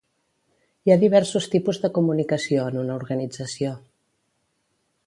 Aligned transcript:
Hi 0.87 0.93
ha 0.93 0.97
diversos 1.03 1.49
tipus 1.57 1.81
de 1.83 1.91
comunicació 1.99 2.65
en 2.73 2.81
una 2.87 2.97
organització. 3.03 3.77